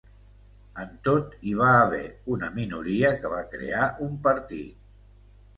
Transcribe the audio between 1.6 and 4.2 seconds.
haver una minoria que va crear un